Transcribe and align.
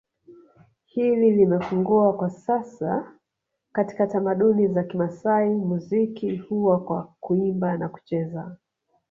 hili 0.85 1.31
limepungua 1.31 2.13
kwa 2.17 2.29
sasa 2.29 3.11
katika 3.71 4.07
tamaduni 4.07 4.67
za 4.67 4.83
Kimasai 4.83 5.49
muziki 5.49 6.37
huwa 6.37 6.83
kwa 6.83 7.13
Kuimba 7.19 7.77
na 7.77 7.89
kucheza 7.89 8.57